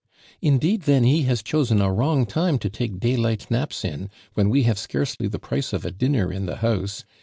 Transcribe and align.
'•Indeed, 0.41 0.85
then, 0.85 1.03
he 1.03 1.21
has 1.25 1.43
chosen 1.43 1.79
a 1.79 1.93
wrong 1.93 2.25
time 2.25 2.57
to 2.57 2.71
take 2.71 2.99
daylight 2.99 3.45
naps 3.51 3.85
in, 3.85 4.09
when 4.33 4.49
we 4.49 4.63
have 4.63 4.79
scarcely 4.79 5.27
the 5.27 5.37
price 5.37 5.73
of 5.73 5.85
a 5.85 5.91
dinner 5.91 6.33
in 6.33 6.47
the 6.47 6.55
house. 6.55 7.05